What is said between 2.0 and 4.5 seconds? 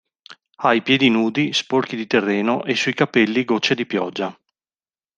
terreno, e sui capelli, gocce di pioggia.